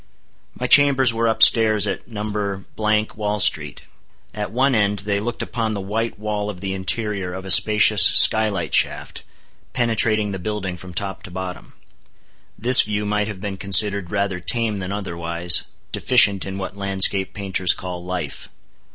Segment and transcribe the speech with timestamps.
[0.59, 3.81] My chambers were up stairs at No.—Wall street.
[4.33, 8.01] At one end they looked upon the white wall of the interior of a spacious
[8.01, 9.21] sky light shaft,
[9.73, 11.73] penetrating the building from top to bottom.
[12.57, 17.75] This view might have been considered rather tame than otherwise, deficient in what landscape painters
[17.75, 18.49] call "life."